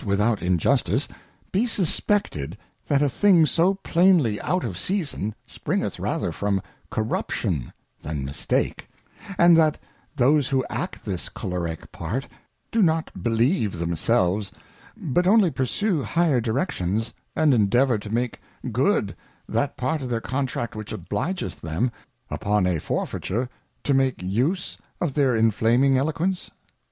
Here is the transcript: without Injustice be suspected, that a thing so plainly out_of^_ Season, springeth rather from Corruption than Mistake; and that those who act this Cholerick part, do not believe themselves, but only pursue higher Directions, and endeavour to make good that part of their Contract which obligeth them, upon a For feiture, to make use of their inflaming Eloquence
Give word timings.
without 0.03 0.41
Injustice 0.41 1.07
be 1.51 1.67
suspected, 1.67 2.57
that 2.87 3.03
a 3.03 3.07
thing 3.07 3.45
so 3.45 3.75
plainly 3.75 4.37
out_of^_ 4.39 4.75
Season, 4.75 5.35
springeth 5.45 5.99
rather 5.99 6.31
from 6.31 6.59
Corruption 6.89 7.71
than 8.01 8.25
Mistake; 8.25 8.89
and 9.37 9.55
that 9.55 9.77
those 10.15 10.47
who 10.49 10.65
act 10.71 11.05
this 11.05 11.29
Cholerick 11.29 11.91
part, 11.91 12.27
do 12.71 12.81
not 12.81 13.11
believe 13.21 13.77
themselves, 13.77 14.51
but 14.97 15.27
only 15.27 15.51
pursue 15.51 16.01
higher 16.01 16.41
Directions, 16.41 17.13
and 17.35 17.53
endeavour 17.53 17.99
to 17.99 18.09
make 18.09 18.41
good 18.71 19.15
that 19.47 19.77
part 19.77 20.01
of 20.01 20.09
their 20.09 20.19
Contract 20.19 20.75
which 20.75 20.91
obligeth 20.91 21.61
them, 21.61 21.91
upon 22.31 22.65
a 22.65 22.79
For 22.79 23.05
feiture, 23.05 23.47
to 23.83 23.93
make 23.93 24.19
use 24.23 24.79
of 24.99 25.13
their 25.13 25.35
inflaming 25.35 25.95
Eloquence 25.95 26.49